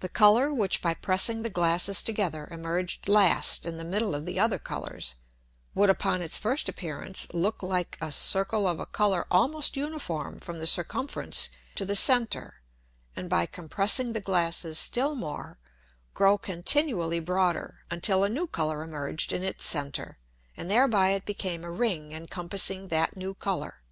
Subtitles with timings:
[0.00, 4.36] The Colour, which by pressing the Glasses together, emerged last in the middle of the
[4.40, 5.14] other Colours,
[5.76, 10.58] would upon its first appearance look like a Circle of a Colour almost uniform from
[10.58, 12.62] the circumference to the center
[13.14, 15.56] and by compressing the Glasses still more,
[16.14, 20.18] grow continually broader until a new Colour emerged in its center,
[20.56, 23.82] and thereby it became a Ring encompassing that new Colour.